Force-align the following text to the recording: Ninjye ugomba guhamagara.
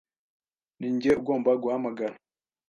Ninjye 0.77 1.11
ugomba 1.21 1.49
guhamagara. 1.61 2.15